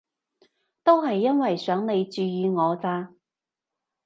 [0.83, 3.11] 都係因為想你注意我咋